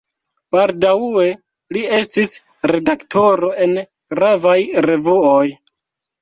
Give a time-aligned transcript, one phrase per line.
[0.53, 1.25] Baldaŭe
[1.77, 2.33] li estis
[2.71, 3.77] redaktoro en
[4.15, 4.57] gravaj
[4.89, 5.45] revuoj.